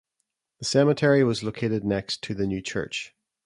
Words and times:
The 0.57 0.65
cemetery 0.65 1.23
was 1.23 1.43
located 1.43 1.83
next 1.83 2.23
to 2.23 2.33
the 2.33 2.47
new 2.47 2.59
church. 2.63 3.13